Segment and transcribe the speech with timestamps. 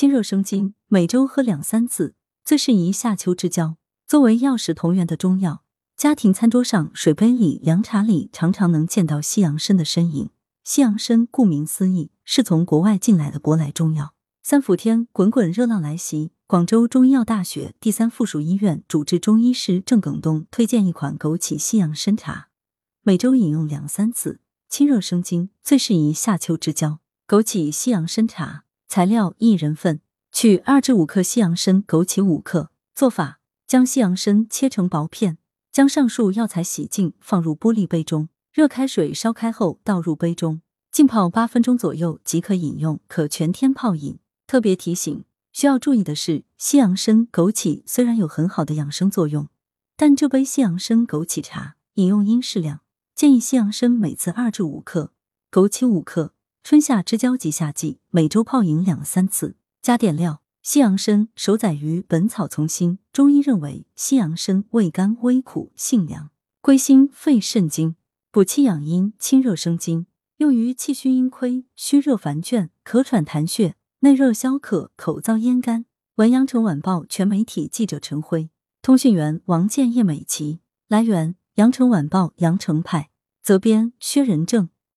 [0.00, 3.76] 清热生津，每周喝两三次，最适宜夏秋之交。
[4.06, 5.62] 作为药食同源的中药，
[5.94, 10.30] 家庭餐桌上、水杯里、凉茶里常常能见到西洋参的身影。
[10.64, 14.14] 西洋参顾名思义，是从国外进来的舶来中药。
[14.42, 22.48] 三伏天，滚滚热浪来袭，广州中医药大学第三附属医院主治中医师郑耿东推荐一款枸杞西洋参茶，
[23.02, 24.40] 每周饮用两三次，
[24.70, 27.00] 清热生津，最适宜夏秋之交。
[27.28, 30.00] 枸杞西洋参茶材料一人份，
[30.32, 32.72] 取二至五克西洋参、枸杞五克。
[32.92, 35.38] 做法：将西洋参切成薄片，
[35.70, 44.18] 将上述药材洗净，放入玻璃杯中，热开水烧开后倒入杯中，浸泡八分钟左右即可饮用，可全天泡饮。
[44.48, 49.46] 特别提醒：需要注意的是，西洋参、枸杞虽然有很好的养生作用，
[49.96, 52.80] 但这杯西洋参枸杞茶饮用应适量，
[53.14, 55.12] 建议西洋参每次二至五克，
[55.52, 56.32] 枸杞五克。
[56.62, 59.56] 春夏之交及夏季，每周泡饮两三次。
[59.82, 66.30] 加点料：西洋参首载于《本草从心》，中医认为西洋参味甘微苦，性凉，
[66.60, 67.96] 归心肺肾经，
[68.30, 75.86] 补气养阴，清热生津，用于气虚阴亏、虚热烦倦、咳喘痰血、内热消渴、口燥咽干。
[76.16, 78.50] 文阳城晚报全媒体记者陈辉，
[78.82, 80.60] 通讯员王建叶美琪。
[80.86, 83.10] 来源：阳城晚报阳城派，
[83.42, 84.68] 责编薛仁正。